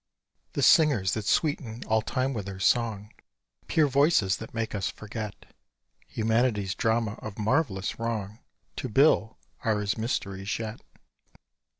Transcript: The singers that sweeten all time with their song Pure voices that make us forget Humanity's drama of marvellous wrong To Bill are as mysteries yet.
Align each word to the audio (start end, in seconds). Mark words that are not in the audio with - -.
The 0.53 0.63
singers 0.63 1.13
that 1.13 1.25
sweeten 1.27 1.83
all 1.85 2.01
time 2.01 2.33
with 2.33 2.47
their 2.47 2.57
song 2.59 3.13
Pure 3.67 3.89
voices 3.89 4.37
that 4.37 4.51
make 4.51 4.73
us 4.73 4.89
forget 4.89 5.45
Humanity's 6.07 6.73
drama 6.73 7.19
of 7.21 7.37
marvellous 7.37 7.99
wrong 7.99 8.39
To 8.77 8.89
Bill 8.89 9.37
are 9.63 9.79
as 9.79 9.99
mysteries 9.99 10.57
yet. 10.57 10.81